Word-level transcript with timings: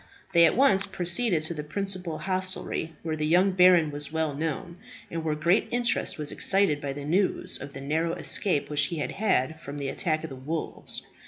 They 0.33 0.45
at 0.47 0.57
once 0.57 0.87
proceeded 0.87 1.43
to 1.43 1.53
the 1.53 1.63
principal 1.63 2.17
hostelry, 2.17 2.95
where 3.03 3.15
the 3.15 3.23
young 3.27 3.51
baron 3.51 3.91
was 3.91 4.11
well 4.11 4.33
known, 4.33 4.77
and 5.11 5.23
where 5.23 5.35
great 5.35 5.67
interest 5.69 6.17
was 6.17 6.31
excited 6.31 6.81
by 6.81 6.93
the 6.93 7.05
news 7.05 7.59
of 7.61 7.73
the 7.73 7.81
narrow 7.81 8.13
escape 8.13 8.67
which 8.71 8.85
he 8.85 8.95
had 8.97 9.11
had 9.11 9.61
from 9.61 9.77
the 9.77 9.89
attack 9.89 10.23
of 10.23 10.31
the 10.31 10.35
wolves. 10.35 11.03